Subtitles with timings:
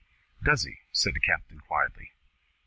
[0.43, 2.09] "Does he?" said the captain quietly.